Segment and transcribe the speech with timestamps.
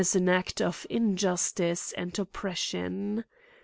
[0.09, 3.23] \ an act of injustice and oppression.